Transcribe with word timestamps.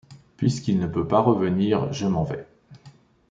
Puisqu’il 0.35 0.79
ne 0.79 0.87
peut 0.87 1.07
pas 1.07 1.19
revenir, 1.19 1.93
je 1.93 2.07
m’en 2.07 2.23
vais. 2.23 2.47